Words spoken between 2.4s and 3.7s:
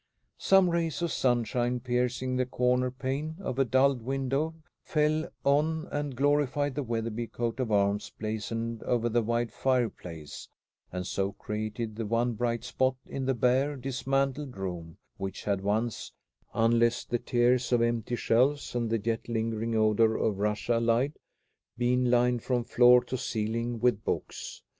corner pane of a